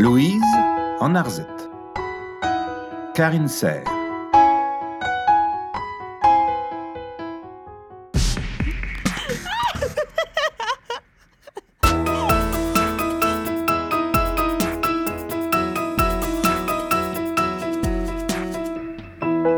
Louise 0.00 0.40
en 0.98 1.14
Arzette. 1.14 1.68
Karine 3.12 3.48
Serre. 3.48 3.84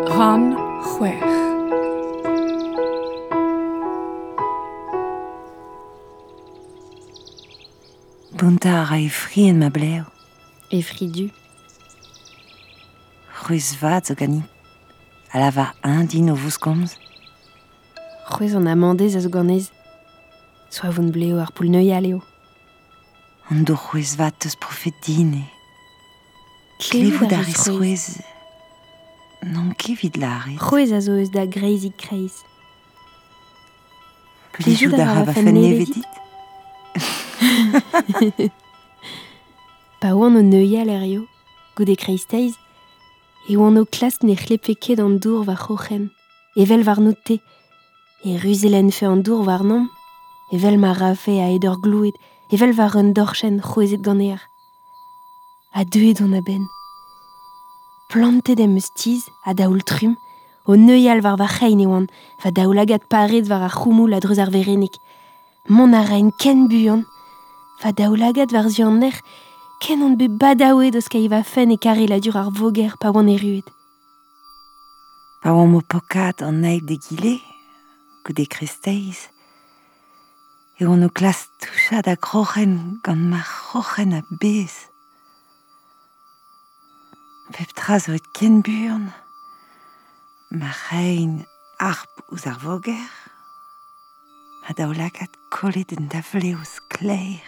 Ron 0.09 0.56
Bunta 8.32 8.81
a 8.81 8.85
rae 8.85 9.09
ma 9.53 9.71
blair 9.71 10.11
et 10.72 10.82
Fridu. 10.82 11.31
Ruisvad 13.44 14.07
zogani. 14.07 14.43
Alava 15.32 15.75
indi 15.85 16.22
novus 16.22 16.58
comes. 16.58 16.98
Ruiz 18.31 18.57
en 18.57 18.67
amandez 18.67 19.17
azogornez. 19.17 19.71
Soit 20.71 20.90
vous 20.90 21.03
ne 21.03 21.11
bleu 21.11 21.39
ar 21.39 21.53
poul 21.53 21.68
neuialeo. 21.71 22.22
Ando 23.50 23.75
ruisvad 23.75 24.32
teus 24.39 24.57
profetine. 24.57 25.45
Clevou 26.79 27.26
daris 27.26 27.68
ruiz? 27.68 28.23
Non 29.43 29.75
kevid 29.76 30.17
larit. 30.17 30.59
Ruiz? 30.61 30.93
Azo 30.93 31.18
eus 31.18 31.31
da 31.31 31.45
greizik 31.46 31.96
kreiz. 31.98 32.41
Plijou 34.53 34.91
da 34.97 35.12
rava 35.12 35.33
fennevedit. 35.33 36.06
pa 40.03 40.17
oan 40.19 40.34
o 40.34 40.42
neuial 40.42 40.89
er 40.91 41.05
eo, 41.06 41.22
goude 41.77 41.95
e 41.95 42.00
kreisteiz, 42.03 42.56
e 43.47 43.55
oan 43.55 43.78
o 43.78 43.84
klas 43.86 44.17
ne 44.27 44.34
c'hlepeket 44.34 44.98
an 44.98 45.20
dour 45.22 45.44
va 45.47 45.55
c'hoc'hen, 45.55 46.11
evel 46.62 46.83
var 46.83 46.98
note, 46.98 47.36
e 48.27 48.31
ruzelen 48.42 48.91
fe 48.91 49.06
an 49.06 49.22
dour 49.22 49.44
var 49.47 49.62
nom, 49.62 49.84
evel 50.50 50.77
ma 50.83 50.91
rafe 50.92 51.39
a 51.39 51.47
eder 51.55 51.77
glouet, 51.84 52.17
evel 52.50 52.75
var 52.75 52.97
un 52.98 53.12
dorchen 53.14 53.61
c'hoezet 53.62 54.03
gant 54.03 54.25
eer. 54.27 54.42
A 55.72 55.84
deuet 55.84 56.20
on 56.20 56.34
a 56.34 56.42
ben. 56.42 56.66
Plantet 58.11 58.59
em 58.59 58.75
eus 58.75 58.91
tiz, 58.98 59.22
a 59.47 59.55
daoul 59.55 59.84
trum, 59.87 60.16
o 60.66 60.75
neuial 60.75 61.22
var 61.22 61.39
va 61.39 61.47
c'hein 61.47 61.78
e 61.78 61.87
oan, 61.87 62.11
va 62.42 62.50
daoul 62.50 62.83
agat 62.83 63.06
paret 63.06 63.47
var 63.47 63.62
a 63.62 63.70
c'houmoul 63.70 64.14
a 64.14 64.19
dreuz 64.19 64.42
ar 64.42 64.50
verenik. 64.50 64.98
Mon 65.69 65.94
a 65.94 66.03
raen 66.03 66.34
ken 66.42 66.66
buan, 66.66 67.06
va 67.84 67.94
daoul 67.94 68.22
agat 68.22 68.50
var 68.50 68.66
zion 68.66 68.98
er, 69.06 69.14
ken 69.83 70.02
on 70.06 70.14
be 70.14 70.28
badawe 70.30 70.84
eus 70.94 71.08
ka 71.11 71.19
va 71.33 71.41
fen 71.42 71.75
e 71.75 71.77
kare 71.84 72.06
la 72.06 72.19
dur 72.22 72.36
ar 72.38 72.50
voger 72.58 72.92
pa 73.02 73.11
oan 73.11 73.30
e 73.34 73.36
ruet. 73.42 73.66
Pa 75.42 75.50
oan 75.50 75.72
mo 75.72 75.80
pokat 75.92 76.38
an 76.47 76.62
aig 76.70 76.86
de 76.86 76.97
gile, 77.05 77.34
goude 78.22 78.44
e 78.47 78.53
kresteiz, 78.55 79.27
e 80.78 80.86
on 80.86 81.03
o 81.06 81.08
klas 81.10 81.41
touchad 81.60 82.06
a 82.06 82.14
krochen 82.27 83.03
gant 83.05 83.27
ma 83.30 83.42
krochen 83.42 84.14
a 84.19 84.20
bez. 84.42 84.75
Pep 87.55 87.75
tra 87.75 87.98
zo 87.98 88.14
et 88.14 88.27
ken 88.36 88.62
burn, 88.62 89.10
ma 90.58 90.70
rein 90.86 91.42
arp 91.91 92.22
ouz 92.30 92.47
ar 92.47 92.62
voger, 92.62 93.10
ma 94.62 94.70
daoulakad 94.78 95.34
kolet 95.50 95.91
en 95.98 96.06
da 96.06 96.22
vleoz 96.30 96.78
kleir, 96.94 97.42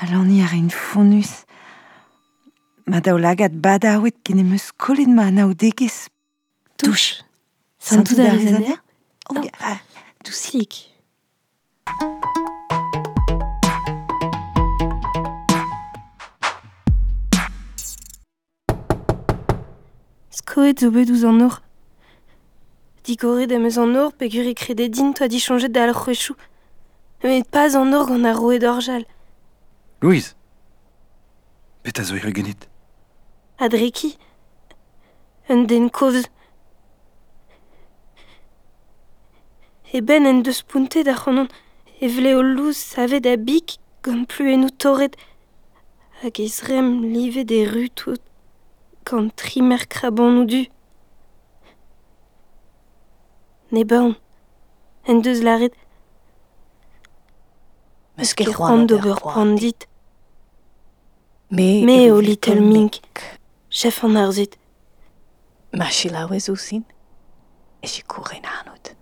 Alaniaren 0.00 0.70
fonnus. 0.70 1.44
Ma 2.86 3.00
daoulagad 3.00 3.54
badaouet 3.64 4.16
ken 4.24 4.38
emeus 4.42 4.72
kolet 4.76 5.08
ma 5.08 5.28
anao 5.30 5.54
degez. 5.54 6.08
Touche. 6.76 7.22
Santou 7.78 8.16
da 8.16 8.32
rezaner 8.32 8.82
Oh, 9.30 9.40
ah. 9.60 9.80
Skoet 20.30 20.78
zo 20.80 20.90
bet 20.90 21.10
ouz 21.10 21.24
an 21.24 21.40
or. 21.40 21.62
Digoret 23.04 23.50
emeus 23.52 23.78
an 23.78 23.96
or, 23.96 24.12
pegur 24.12 24.44
e 24.44 24.54
krededin, 24.54 25.14
toa 25.14 25.28
di 25.28 25.38
changer 25.38 25.70
d'al 25.70 25.94
c'hrechou. 25.94 26.36
Met 27.22 27.48
pas 27.50 27.74
an 27.74 27.94
or 27.94 28.06
gant 28.06 28.26
a 28.26 28.32
roe 28.34 28.58
d'orjal. 28.58 29.06
Louise 30.04 30.36
Pet 31.82 31.98
a 31.98 32.02
zo 32.04 32.14
eo 32.16 32.30
ganit 32.30 32.68
Adreki 33.56 34.10
Un 35.48 35.64
den 35.64 35.88
kovz 35.88 36.26
E 39.96 40.02
ben 40.02 40.26
en 40.26 40.42
deus 40.44 40.60
punte 40.62 41.00
da 41.08 41.14
c'honon 41.16 41.48
e 42.04 42.10
vle 42.14 42.34
o 42.36 42.42
louz 42.42 42.76
savet 42.76 43.24
a 43.32 43.36
bik 43.46 43.78
gant 44.04 44.28
pluennoù 44.28 44.74
torret 44.82 45.16
hag 46.20 46.36
ez 46.46 46.56
rem 46.68 46.88
livet 47.14 47.50
e 47.58 47.62
rutout 47.72 48.22
gant 49.08 49.32
trimer 49.40 49.84
ou 50.04 50.44
du. 50.44 50.62
Ne 53.72 53.84
baon, 53.84 54.14
en 55.08 55.16
deus 55.24 55.40
laret. 55.40 55.74
Meus 58.18 58.34
ket 58.34 58.52
c'hoant 58.52 58.84
d'ober 58.84 59.16
pandit. 59.22 59.88
Me, 61.56 62.10
o 62.10 62.18
little 62.18 62.60
mink, 62.60 63.00
chef 63.70 64.02
an 64.02 64.16
arzit. 64.16 64.56
Ma 65.72 65.86
chila 65.86 66.26
oez 66.26 66.48
e 66.48 67.86
si 67.86 68.02
kouren 68.02 68.42
anout. 68.42 68.96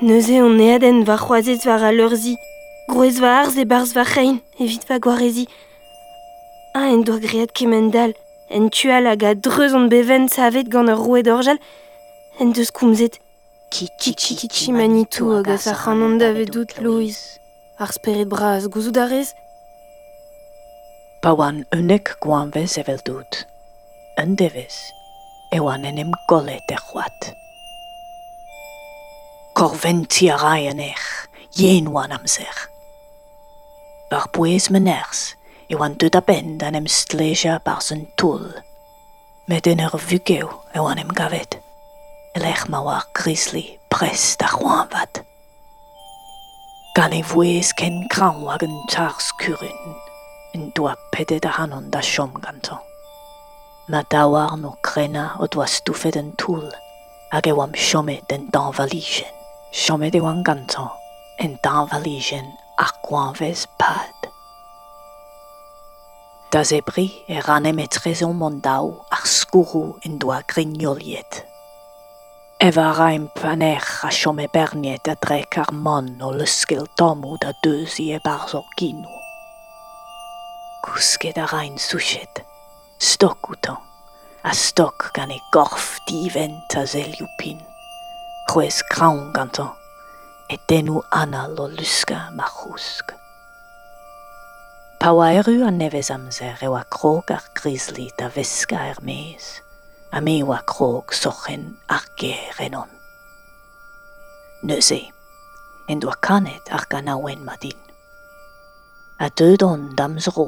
Neuze 0.00 0.38
on 0.42 0.60
eaden 0.60 1.02
va 1.02 1.16
c'hoazet 1.16 1.66
war 1.66 1.82
a 1.82 1.90
leurzi, 1.90 2.36
groez 2.88 3.18
va 3.18 3.40
arz 3.40 3.58
e 3.58 3.64
barz 3.64 3.94
va 3.94 4.04
c'hein, 4.04 4.38
evit 4.60 4.86
va 4.88 5.00
gwarezi. 5.00 5.48
A 6.78 6.86
en 6.94 7.02
doa 7.02 7.18
griet 7.18 7.50
kemendal, 7.52 8.14
en 8.48 8.70
tual 8.70 9.10
hag 9.10 9.24
a 9.24 9.34
dreuz 9.34 9.74
an 9.74 9.88
beven 9.90 10.28
savet 10.28 10.70
gant 10.70 10.92
ur 10.94 11.02
roue 11.02 11.22
d'orjal, 11.26 11.58
en 12.38 12.54
deus 12.54 12.70
koumzet. 12.70 13.18
Ki 13.74 13.90
ki 13.98 14.14
ki 14.14 14.46
ki 14.46 14.70
manitou 14.78 15.34
hag 15.34 15.50
a 15.50 15.58
sa 15.58 15.74
c'hanan 15.74 16.20
davet 16.22 16.46
dout 16.54 16.78
ar 17.82 17.90
speret 17.90 18.28
bras 18.30 18.68
gouzout 18.70 18.98
a 19.02 19.06
rez 19.10 19.32
Pa 21.22 21.30
oan 21.38 21.60
unek 21.70 22.16
gwanvez 22.22 22.76
evel 22.80 22.98
dout, 23.06 23.36
un 24.18 24.34
devez, 24.34 24.74
e 25.54 25.60
oan 25.62 25.86
enem 25.86 26.10
golet 26.26 26.72
er 26.74 26.82
c'hoat. 26.82 27.28
Korventi 29.54 30.26
a 30.34 30.36
rai 30.42 30.66
an 30.66 30.82
ech, 30.82 31.06
yen 31.54 31.92
oan 31.94 32.14
amzer. 32.18 32.66
Ur 34.10 34.26
pouez 34.34 34.66
men 34.74 34.90
ers, 34.90 35.22
e 35.70 35.78
oan 35.78 35.94
deud 35.94 36.18
a 36.18 36.22
ben 36.26 36.58
an 36.66 36.78
em 36.80 36.90
stleja 36.90 37.60
par 37.62 37.86
zen 37.86 38.08
toul, 38.18 38.48
met 39.46 39.70
en 39.70 39.86
ur 39.86 39.94
vugeo 40.08 40.50
e 40.74 40.82
oan 40.82 40.98
em 40.98 41.14
gavet, 41.14 41.60
Elech 42.34 42.66
ma 42.66 42.82
war 42.82 43.06
grisli 43.14 43.78
prest 43.88 44.42
a 44.42 44.50
c'hoan 44.56 44.90
vat. 44.90 45.22
gan 46.94 47.12
e 47.12 47.22
voez 47.22 47.72
ken 47.72 48.06
kran 48.08 48.44
hag 48.46 48.62
un 48.62 48.76
tar 48.88 49.16
skurun, 49.18 49.96
un 50.54 50.70
doa 50.74 50.94
pedet 51.12 51.44
a 51.48 51.50
hanon 51.56 51.90
da 51.90 52.00
chom 52.00 52.32
gantan. 52.44 52.80
Ma 53.88 54.02
dawar 54.10 54.56
no 54.60 54.76
krena 54.82 55.24
o 55.40 55.46
doa 55.46 55.66
stoufet 55.66 56.16
un 56.16 56.32
toul, 56.36 56.68
hag 57.32 57.46
e 57.46 57.52
oam 57.52 57.72
chomet 57.72 58.28
den 58.28 58.50
dan 58.52 58.72
valijen. 58.76 59.32
Chomet 59.72 60.14
e 60.14 60.20
oam 60.20 60.42
gantan, 60.44 60.90
en 61.38 61.58
dan 61.64 61.88
valijen 61.88 62.46
ar 62.76 62.92
koan 63.02 63.32
pad. 63.78 64.18
Da 66.50 66.64
zebri 66.64 67.24
e 67.26 67.40
ranem 67.40 67.78
e 67.78 67.86
trezon 67.86 68.36
mon 68.36 68.60
daou 68.60 69.00
ar 69.10 69.24
skourou 69.24 69.96
en 70.04 70.18
doa 70.18 70.42
grignoliet. 70.46 71.51
Eva 72.62 72.92
raim 72.94 73.26
paner 73.34 73.82
a 74.04 74.10
chom 74.14 74.38
e 74.38 74.46
berniet 74.46 75.08
a 75.10 75.16
dre 75.18 75.40
ar 75.58 75.72
man 75.72 76.22
o 76.22 76.28
leskil 76.30 76.84
tammoù 76.98 77.34
da 77.42 77.50
deuzi 77.64 78.12
e 78.14 78.20
barz 78.22 78.54
ur. 78.54 78.68
Kousket 80.84 81.38
a 81.38 81.46
rain 81.50 81.76
souchet, 81.76 82.44
stok 83.00 83.50
outan, 83.50 83.82
a 84.44 84.54
stok 84.54 85.10
gan 85.12 85.32
e 85.32 85.40
gorf 85.50 85.98
divent 86.06 86.76
a 86.76 86.86
zelioù 86.86 87.26
pin. 87.38 87.58
C'hwez 88.46 88.78
kraon 88.92 89.32
gantan, 89.32 89.74
e 90.48 90.56
denou 90.68 91.02
anal 91.10 91.58
o 91.58 91.66
luska 91.66 92.30
ma 92.36 92.46
c'housk. 92.46 93.10
Pa 95.00 95.10
eru 95.34 95.66
an 95.66 95.78
nevez 95.78 96.14
amzer 96.14 96.62
e 96.62 96.68
oa 96.70 96.84
krog 96.84 97.34
ar 97.34 97.42
grizli 97.58 98.06
da 98.16 98.30
veska 98.30 98.86
er 98.86 99.02
mez. 99.02 99.61
a 100.12 100.20
me 100.20 100.42
oa 100.44 100.60
krog 100.70 101.12
soc'hen 101.22 101.64
ar 101.88 102.04
ger 102.20 102.56
enon. 102.66 102.90
Neuze, 104.62 105.00
en 105.88 106.00
doa 106.02 106.16
kanet 106.26 106.68
ar 106.76 106.84
ganaouen 106.90 107.40
madin. 107.48 107.80
A 109.24 109.28
deudon 109.38 109.82
damzro, 109.96 110.46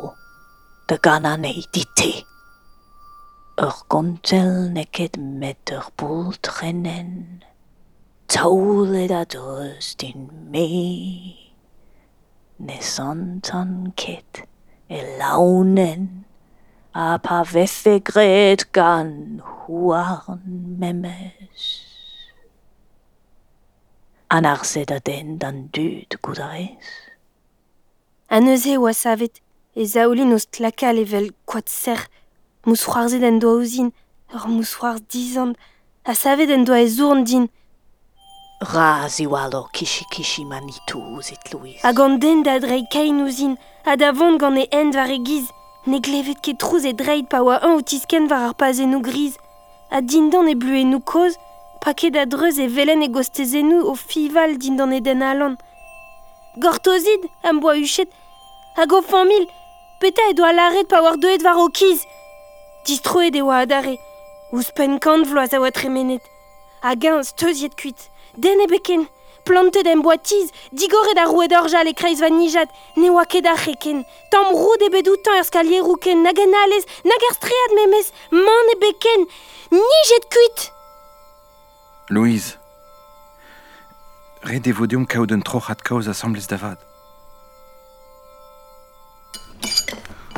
da 0.89 0.97
gananei 1.07 1.65
dit 1.73 1.91
te. 1.97 2.13
Ur 3.65 3.77
gontel 3.89 4.69
neket 4.77 5.17
met 5.41 5.73
ur 5.73 5.89
boul 5.97 6.35
trennen, 6.45 7.41
taoulet 8.27 9.13
a 9.21 9.23
deus 9.25 9.95
din 9.97 10.29
me, 10.53 10.69
ne 12.67 12.79
santan 12.81 13.93
ket 13.97 14.45
e 14.91 15.01
launen. 15.19 16.25
a 16.95 17.19
pa 17.19 17.43
vefe 17.43 17.99
gret 17.99 18.71
gan 18.73 19.43
huarn 19.43 20.79
memes. 20.79 21.65
An 24.31 24.47
ar 24.47 24.63
se 24.65 24.85
den 24.87 25.39
d'an 25.39 25.69
dud 25.75 26.15
gout 26.23 26.39
a 26.39 26.47
rez. 26.53 26.87
An 28.31 28.47
euze 28.47 28.79
oa 28.79 28.93
savet, 28.95 29.41
e 29.75 29.85
zaolin 29.85 30.35
oz 30.37 30.47
tlakal 30.47 31.03
evel 31.03 31.33
kwad 31.51 31.69
ser, 31.69 32.07
mous 32.65 32.87
c'hoarze 32.87 33.19
den 33.19 33.41
doa 33.43 33.59
ouzin, 33.59 33.91
ur 34.35 34.47
mous 34.47 34.77
c'hoarz 34.79 35.03
dizan, 35.11 35.57
a 36.07 36.15
savet 36.15 36.49
den 36.49 36.65
doa 36.65 36.79
e 36.79 36.87
zourn 36.87 37.25
din. 37.25 37.49
Ra 38.73 39.09
walo 39.35 39.67
kishi 39.75 40.05
kishi 40.13 40.45
manitou 40.45 41.19
ouzet 41.19 41.53
louiz. 41.53 41.83
Hag 41.83 41.99
an 41.99 42.21
den 42.21 42.45
da 42.45 42.61
drei 42.61 42.87
kain 42.87 43.21
ouzin, 43.27 43.59
a 43.85 43.97
da 43.97 44.13
vont 44.13 44.39
gant 44.39 44.63
e 44.63 44.69
end 44.71 44.95
war 44.95 45.11
e 45.11 45.19
giz. 45.19 45.51
Ne 45.87 45.99
glevet 45.99 46.41
ket 46.41 46.59
trouz 46.59 46.85
e 46.89 46.93
dreid 46.97 47.27
pa 47.29 47.43
oa 47.45 47.59
un 47.69 47.77
o 47.77 47.83
tisken 47.85 48.25
war 48.31 48.49
ar 48.49 48.55
pazenou 48.55 49.03
griz. 49.05 49.35
A 49.91 50.01
dindan 50.01 50.49
e 50.49 50.55
bluenou 50.57 51.01
koz, 51.01 51.37
pa 51.83 51.93
ket 51.93 52.17
a 52.17 52.25
dreuz 52.25 52.59
e 52.59 52.67
velen 52.77 53.05
e 53.05 53.09
gostezenou 53.13 53.91
o 53.91 53.95
fival 53.95 54.57
dindan 54.57 54.95
e 54.97 55.01
den 55.01 55.21
alan. 55.23 55.59
Gortozid, 56.57 57.29
am 57.43 57.61
boa 57.61 57.77
uchet, 57.77 58.09
hag 58.77 58.93
o 58.93 59.03
famil, 59.03 59.45
peta 60.01 60.25
e 60.31 60.35
doa 60.35 60.53
laret 60.57 60.89
pa 60.89 61.03
war 61.05 61.19
doet 61.21 61.45
war 61.45 61.61
o 61.61 61.69
kiz. 61.69 62.01
Distroet 62.87 63.37
e 63.37 63.43
oa 63.43 63.61
adare, 63.65 63.99
ouz 64.53 64.73
pen 64.77 64.97
kant 64.99 65.29
vloaz 65.29 65.53
a 65.53 65.61
oa 65.61 65.71
tremenet. 65.71 66.25
Hag 66.81 67.05
un 67.13 67.25
steuziet 67.25 67.77
kuit, 67.77 68.09
den 68.41 68.65
e 68.65 68.67
beken. 68.73 69.05
planted 69.45 69.87
en 69.87 70.03
boatiz, 70.05 70.51
digoret 70.73 71.19
ar 71.21 71.31
roue 71.33 71.49
d'orjal 71.49 71.89
e 71.91 71.95
kreiz 71.95 72.21
van 72.25 72.39
nijat, 72.39 72.71
ne 72.97 73.11
oa 73.13 73.25
ket 73.25 73.47
ar 73.47 73.61
reken. 73.67 74.05
Tam 74.33 74.53
roud 74.53 74.83
e 74.87 74.91
bedoutan 74.93 75.41
ur 75.41 75.49
skalier 75.49 75.85
rouken, 75.85 76.23
nag 76.27 76.39
en 76.39 76.57
alez, 76.65 76.85
nag 77.05 77.29
ar 77.31 77.37
stread 77.39 77.77
memez, 77.81 78.13
man 78.31 78.73
e 78.75 78.79
beken, 78.87 79.29
nijet 79.75 80.31
kuit 80.33 80.71
Louise, 82.11 82.59
re 84.43 84.59
devodium 84.61 84.77
vodium 84.77 85.07
kaout 85.07 85.31
un 85.33 85.41
trochat 85.41 85.81
kaoz 85.83 86.09
assemblez 86.09 86.47
davad. 86.47 86.77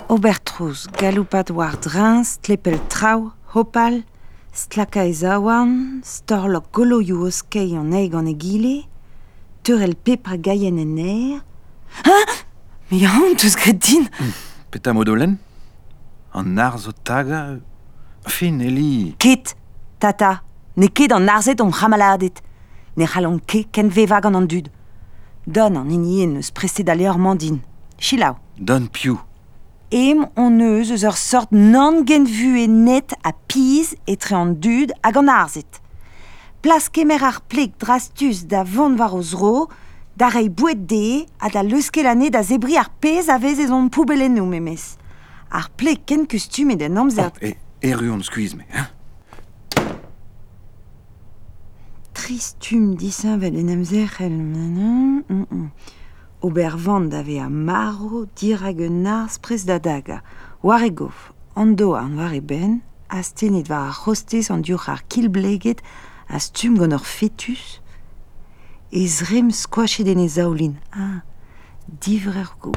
Obertruz, 0.09 0.87
galoupat 1.01 1.51
war 1.51 1.75
drin, 1.83 2.23
tlepel 2.41 2.79
trao, 2.89 3.33
hopal, 3.53 4.05
stlaka 4.55 5.03
e 5.11 5.13
zaouan, 5.13 6.03
storlok 6.05 6.71
golo 6.71 7.03
kei 7.51 7.75
an 7.75 7.93
eig 7.93 8.15
an 8.15 8.29
egile, 8.29 8.87
teurel 9.67 9.97
pepra 9.97 10.37
gaien 10.39 10.79
en 10.79 10.97
air. 10.97 11.41
Hein 12.07 12.35
Me 12.91 13.01
ya 13.03 13.11
an 13.11 13.35
teus 13.35 13.57
gret 13.59 13.81
din? 13.83 14.07
Mm. 14.07 14.35
Peta 14.71 14.93
modolen? 14.95 15.39
An 16.33 16.59
ar 16.59 16.79
zo 16.79 16.93
taga? 17.03 17.59
Fin, 18.27 18.61
Eli. 18.61 19.17
Ket, 19.19 19.57
tata. 19.99 20.43
Ne 20.77 20.87
ket 20.87 21.13
an 21.13 21.27
arzet 21.29 21.61
om 21.61 21.73
ramaladet. 21.75 22.43
Ne 22.97 23.09
c'halon 23.11 23.41
ket 23.43 23.73
ken 23.75 23.91
vevag 23.91 24.29
an 24.29 24.39
an 24.39 24.47
dud. 24.47 24.69
Don 25.47 25.81
an 25.81 25.91
inien 25.91 26.37
eus 26.39 26.53
preste 26.55 26.85
d'ale 26.87 27.09
ur 27.09 27.19
mandin. 27.19 27.59
Chilao 27.99 28.37
Don 28.59 28.87
piou. 28.87 29.19
Em 29.91 30.27
on 30.37 30.61
eus 30.61 30.93
eus 30.95 31.03
ur 31.03 31.19
sort 31.19 31.51
non 31.51 32.05
gen 32.07 32.27
vue 32.27 32.69
net 32.69 33.17
a 33.25 33.33
piz 33.33 33.97
etre 34.07 34.37
an 34.39 34.55
dud 34.55 34.95
hag 35.03 35.19
an 35.19 35.33
arzet. 35.33 35.83
plas 36.63 36.89
kemer 36.89 37.23
ar 37.23 37.41
pleg 37.49 37.77
drastus 37.79 38.47
da 38.51 38.65
vont 38.65 38.99
war 38.99 39.15
o 39.15 39.23
zro, 39.23 39.69
da 40.17 40.29
rei 40.29 40.49
bouet 40.49 40.87
de 40.89 41.27
a 41.41 41.51
da 41.51 41.63
leuskelane 41.63 42.31
da 42.31 42.43
zebri 42.43 42.77
ar 42.77 42.91
pez 43.01 43.29
a 43.29 43.39
vez 43.39 43.59
ezon 43.61 43.89
poubelenou, 43.89 44.47
memes. 44.47 44.97
Ar 45.51 45.69
pleg 45.77 46.05
ken 46.07 46.27
kustum 46.27 46.71
e 46.71 46.77
den 46.77 46.97
amzer... 46.97 47.31
Oh, 47.31 47.45
e, 47.45 47.57
e 47.81 47.93
skuiz 47.93 48.27
skuizme, 48.27 48.65
hein 48.71 48.89
Tristum 52.17 52.97
disin 52.97 53.39
vel 53.39 53.59
en 53.61 53.69
amzer 53.69 54.17
el... 54.21 54.33
Mm 54.33 55.23
-mm. 55.29 55.71
Ober 56.41 56.77
vant 56.77 57.11
da 57.11 57.23
ve 57.23 57.39
a 57.41 57.49
maro, 57.49 58.27
dirag 58.37 58.79
un 58.81 59.07
ars 59.07 59.39
pres 59.39 59.65
da 59.65 59.79
daga. 59.79 60.23
War 60.63 60.83
e 60.83 60.91
gof, 60.91 61.33
an 61.55 61.75
do 61.75 61.95
an 61.95 62.17
war 62.17 62.35
e 62.35 62.41
ben, 62.41 62.83
a 63.09 63.23
stenit 63.23 63.69
war 63.69 63.89
ar 63.89 63.97
hostez 64.05 64.51
an 64.51 64.63
diur 64.63 64.89
ar 64.89 65.03
kilbleget 65.09 65.81
a 66.29 66.41
stum 66.41 66.77
gant 66.79 66.95
ur 66.97 67.05
fetus, 67.05 67.81
ez 68.93 69.23
rem 69.31 69.51
den 69.51 70.19
ene 70.19 70.29
zaolin. 70.29 70.77
Ah, 70.93 71.23
divrer 71.87 72.57
go. 72.61 72.73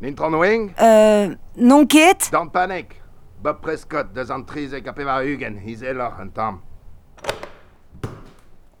Nintran 0.00 0.34
oeng? 0.34 0.72
Euh, 0.80 1.34
non 1.56 1.86
ket? 1.86 2.28
Dan 2.32 2.50
panek. 2.50 3.00
Bob 3.42 3.60
Prescott, 3.60 4.14
deus 4.14 4.30
an 4.30 4.44
trizek 4.44 4.86
a 4.86 4.94
war 5.04 5.22
hugen, 5.22 5.60
iz 5.66 5.82
elor 5.82 6.18
an 6.20 6.32
tam. 6.32 6.62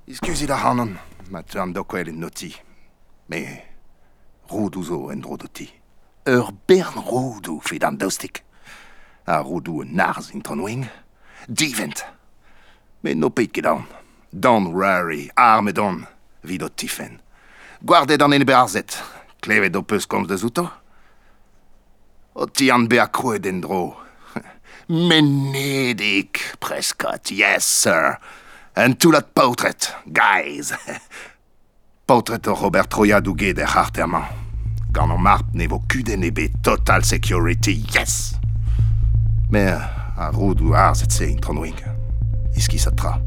Iskuzi 0.06 0.46
da 0.46 0.56
hanon, 0.56 0.96
ma 1.30 1.42
teu 1.42 1.60
an 1.60 1.74
en 1.74 2.20
noti. 2.20 2.54
Me, 3.28 3.62
roud 4.50 4.76
ouzo 4.76 5.10
en 5.10 5.20
drodoti. 5.20 5.70
Ur 6.26 6.52
bern 6.66 7.00
roudou 7.00 7.60
fet 7.60 7.84
an 7.84 7.96
daustik. 7.96 8.44
A 9.26 9.40
roudou 9.40 9.82
en 9.82 9.94
narz 9.94 10.30
intran 10.32 10.62
wing. 10.62 10.88
divent. 11.48 12.04
me 13.04 13.14
no 13.14 13.30
peit 13.30 13.52
ket 13.52 13.68
an. 13.68 13.84
Don 14.32 14.72
rari, 14.72 15.28
arme 15.36 15.72
don, 15.76 16.06
vid 16.42 16.64
o 16.64 16.68
tifen. 16.68 17.20
Gwardet 17.84 18.22
an 18.24 18.32
en 18.32 18.46
bearzet, 18.48 18.96
klevet 19.44 19.76
o 19.76 19.84
peus 19.84 20.08
komz 20.08 20.30
da 20.30 20.38
zouto. 20.40 20.64
O 22.34 22.48
ti 22.48 22.70
an 22.72 22.88
bea 22.88 23.06
kroe 23.06 23.38
den 23.38 23.60
dro. 23.62 23.82
Menedik, 24.88 26.40
Prescott, 26.60 27.30
yes, 27.30 27.68
sir. 27.68 28.16
En 28.76 28.96
toulat 28.96 29.30
pautret, 29.36 29.92
guys. 30.06 30.72
pautret 32.08 32.48
o 32.48 32.56
Robert 32.58 32.90
Troia 32.90 33.20
douget 33.20 33.60
er 33.60 33.70
harterman. 33.76 34.26
Gant 34.94 35.12
an 35.12 35.22
marp 35.22 35.52
ne 35.54 35.68
vo 35.70 35.82
kuden 35.92 36.24
ebe 36.26 36.48
total 36.64 37.04
security, 37.04 37.82
yes. 37.94 38.34
Mer 39.50 39.78
a 40.16 40.30
roud 40.34 40.62
ou 40.64 40.74
arzet 40.78 41.12
se 41.12 41.28
intran 41.30 41.60
iskizatra. 42.56 43.18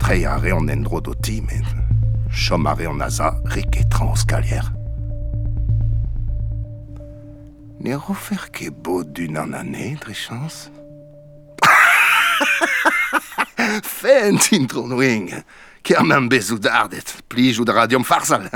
Treiare 0.00 0.54
on 0.56 0.68
endrodoti, 0.68 1.40
men 1.42 1.64
chomare 2.30 2.88
on 2.88 3.00
aza, 3.00 3.34
transkalier. 3.90 4.64
Ne 7.80 7.96
refaire 7.96 8.50
que 8.50 8.70
beau 8.70 9.04
d'une 9.04 9.38
en 9.38 9.52
année, 9.52 9.96
Drichance 10.00 10.70
Fent 13.82 14.52
intronwing, 14.52 15.42
kermen 15.82 16.28
bezoudardet, 16.28 17.22
plij 17.28 17.58
ou 17.58 17.64
de 17.64 17.72
radium 17.72 18.04
farsal. 18.04 18.48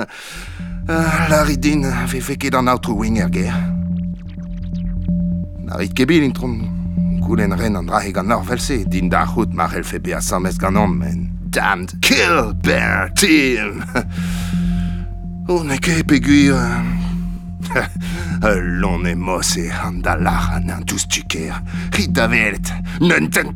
Uh, 0.89 1.29
Laridin 1.29 2.07
ve 2.07 2.21
feket 2.21 2.55
an 2.55 2.69
outro 2.69 2.99
wing 3.01 3.19
er 3.19 3.31
ger. 3.33 3.57
Narit 5.65 5.93
kebil 5.97 6.23
intronwing 6.23 6.84
kulen 7.25 7.57
ren 7.57 7.77
an 7.81 7.89
drahe 7.89 8.13
gant 8.13 8.29
norvelse, 8.29 8.85
din 8.91 9.09
da 9.09 9.25
c'hout 9.27 9.55
ma 9.57 9.67
relfe 9.67 9.99
be 10.03 10.13
a 10.13 10.21
samez 10.21 10.59
gant 10.61 10.77
ammen. 10.77 11.31
Damned 11.51 11.97
kill 12.03 12.53
bear 12.55 13.11
team! 13.17 13.85
On 15.49 15.71
e 15.71 15.79
ke 15.79 16.03
peguir... 16.09 16.57
Ul 18.45 18.65
lon 18.81 19.07
e 19.09 19.15
mos 19.17 19.55
e 19.57 19.69
an 19.73 20.03
da 20.05 20.15
laran 20.21 20.71
an 20.71 20.85
tous 20.85 21.07
tuker. 21.09 21.61
Rit 21.97 22.13
da 22.13 22.29
velt, 22.29 22.73
neunten... 23.01 23.55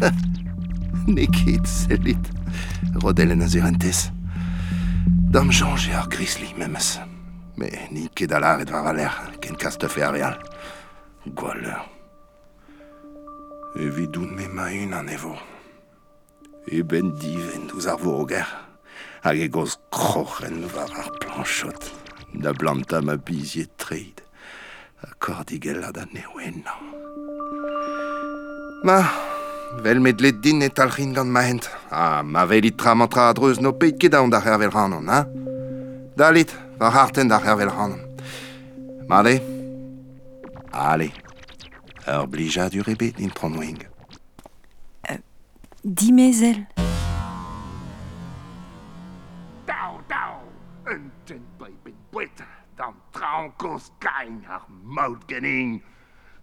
ne 1.14 1.26
ket 1.32 1.66
selit. 1.70 2.30
Rodelen 3.02 3.42
a 3.42 3.48
zurentez. 3.48 4.10
Dam 5.30 5.50
jange 5.50 5.94
ar 5.94 6.08
grisli 6.10 6.52
memes. 6.58 6.96
Me 7.56 7.70
ni 7.90 8.08
ket 8.14 8.34
alar 8.36 8.62
et 8.64 8.72
va 8.72 8.82
valer, 8.86 9.20
ken 9.40 9.58
kas 9.58 9.78
te 9.78 9.90
fe 9.90 10.06
ar 10.06 10.16
real. 10.16 10.40
Gwalleur. 11.34 11.95
evit 13.78 14.10
dout 14.12 14.30
me 14.30 14.46
maun 14.48 14.92
an 14.94 15.08
evo. 15.08 15.36
E 16.66 16.82
ben 16.82 17.12
diven 17.20 17.66
douz 17.68 17.86
ar 17.86 17.98
voger, 17.98 18.46
hag 19.22 19.38
e 19.38 19.48
goz 19.48 19.76
kroc'hen 19.90 20.64
war 20.74 20.90
ar 20.90 21.10
planchot, 21.20 21.90
da 22.42 22.52
blanta 22.52 23.00
ma 23.02 23.16
biziet 23.16 23.70
treid, 23.76 24.22
a 25.02 25.12
kordigella 25.18 25.92
da 25.92 26.04
newennañ. 26.12 26.80
Ma, 28.86 28.98
vel 29.82 30.00
met 30.00 30.20
let 30.20 30.40
din 30.42 30.62
e 30.62 30.68
talchin 30.68 31.12
gant 31.14 31.30
ma 31.30 31.42
hent. 31.42 31.70
Ah, 31.90 32.22
ma 32.22 32.44
velit 32.46 32.76
tra 32.78 32.94
mantra 32.94 33.28
a 33.28 33.34
dreuz 33.34 33.60
no 33.60 33.72
peit 33.72 33.98
ket 34.00 34.14
aon 34.14 34.30
da 34.30 34.40
hervel 34.40 34.70
ranon, 34.70 35.08
ha? 35.08 35.24
Dalit, 36.16 36.50
war 36.80 36.92
harten 36.92 37.28
da 37.28 37.38
hervel 37.38 37.70
ranon. 37.70 38.02
Ma 39.08 39.22
le? 39.22 39.40
Ale. 40.72 41.25
Er 42.06 42.26
blir 42.26 42.50
jag 42.50 42.70
du 42.70 42.82
rebet 42.82 43.18
in 43.18 43.30
pronwing. 43.30 43.82
Euh, 45.10 45.16
dis 45.84 46.12
mes 46.12 46.42
ailes. 46.42 46.66
Dau, 49.66 49.98
dau, 50.08 50.38
unten 50.86 51.42
baby 51.58 51.94
bitter, 52.12 52.46
dan 52.78 52.94
traunkos 53.12 53.90
kein 53.98 54.44
haar. 54.46 54.68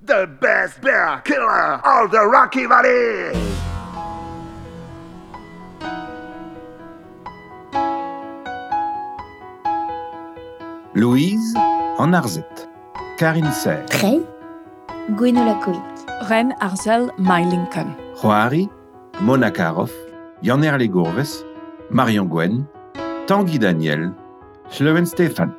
The 0.05 0.27
best 0.41 0.81
bear 0.81 1.21
killer 1.23 1.79
of 1.85 2.11
the 2.11 2.27
Rocky 2.27 2.65
Valley! 2.65 3.31
Louise 10.93 11.55
en 11.97 12.13
Arzette. 12.13 12.67
Karine 13.17 13.51
Serre. 13.53 13.85
Très 13.85 14.19
Gwenola 15.09 15.59
Coic. 15.61 15.81
Ren 16.29 16.53
Arzel 16.61 17.11
My 17.17 17.43
Lincoln. 17.43 17.93
Joari, 18.21 18.69
Mona 19.19 19.51
Karov, 19.51 19.91
Yanner 20.41 20.77
Gourves, 20.87 21.43
Marion 21.89 22.25
Gwen, 22.25 22.65
Tanguy 23.27 23.59
Daniel, 23.59 24.13
Schlewen 24.71 25.05
Stéphane. 25.05 25.51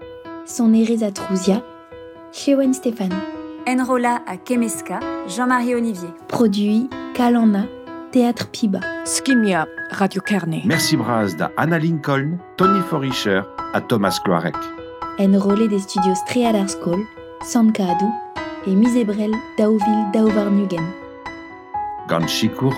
Son 0.46 0.72
Ereza 0.72 1.10
Trouzia, 1.10 1.62
Chewen 2.32 2.72
Stéphane. 2.72 3.14
Enrola 3.66 4.22
à 4.26 4.38
Kemeska, 4.38 5.00
Jean-Marie 5.28 5.74
Olivier. 5.74 6.08
Produit 6.28 6.88
Kalana, 7.14 7.66
Théâtre 8.12 8.48
Piba. 8.48 8.80
Skimia, 9.04 9.66
Radio 9.90 10.22
Kearney. 10.22 10.62
Merci 10.64 10.96
bras 10.96 11.34
da 11.36 11.50
Anna 11.58 11.78
Lincoln, 11.78 12.38
Tony 12.56 12.80
Forischer 12.80 13.42
à 13.74 13.80
Thomas 13.82 14.18
Cloarec. 14.24 14.56
Enrôlé 15.18 15.68
des 15.68 15.80
studios 15.80 16.14
Strealar 16.14 16.66
School, 16.68 17.04
Sankadou 17.42 18.10
et 18.66 18.74
Misébrel 18.74 19.32
Daoville 19.56 20.10
Daovarnugen. 20.12 20.84
Ganz 22.08 22.28
Chico 22.28 22.70